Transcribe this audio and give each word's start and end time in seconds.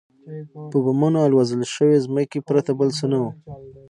په 0.69 0.77
بمانو 0.85 1.19
الوزول 1.27 1.63
شوې 1.75 2.03
ځمکې 2.05 2.39
پرته 2.47 2.71
بل 2.79 2.89
څه 2.97 3.05
نه 3.11 3.17
وو. 3.21 3.31